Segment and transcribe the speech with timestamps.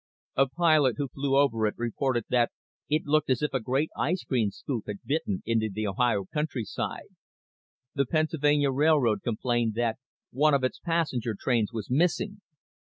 [0.35, 2.51] A pilot who flew over it reported that
[2.89, 7.09] it looked as if a great ice cream scoop had bitten into the Ohio countryside.
[7.93, 9.99] The Pennsylvania Railroad complained that
[10.31, 12.41] one of its passenger trains was missing.